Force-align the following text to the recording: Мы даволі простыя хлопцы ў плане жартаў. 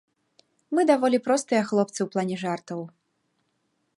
Мы 0.77 0.85
даволі 0.91 1.17
простыя 1.27 1.61
хлопцы 1.69 1.95
ў 2.03 2.07
плане 2.15 2.35
жартаў. 2.47 2.79